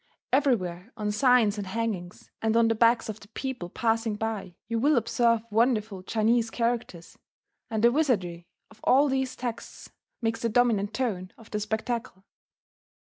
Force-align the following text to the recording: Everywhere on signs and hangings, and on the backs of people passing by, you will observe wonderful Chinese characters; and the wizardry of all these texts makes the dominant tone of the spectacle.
Everywhere 0.33 0.91
on 0.97 1.11
signs 1.11 1.59
and 1.59 1.67
hangings, 1.67 2.31
and 2.41 2.57
on 2.57 2.69
the 2.69 2.73
backs 2.73 3.07
of 3.07 3.19
people 3.35 3.69
passing 3.69 4.15
by, 4.15 4.55
you 4.67 4.79
will 4.79 4.97
observe 4.97 5.43
wonderful 5.51 6.01
Chinese 6.01 6.49
characters; 6.49 7.19
and 7.69 7.83
the 7.83 7.91
wizardry 7.91 8.47
of 8.71 8.79
all 8.83 9.07
these 9.09 9.35
texts 9.35 9.91
makes 10.19 10.41
the 10.41 10.49
dominant 10.49 10.95
tone 10.95 11.31
of 11.37 11.51
the 11.51 11.59
spectacle. 11.59 12.25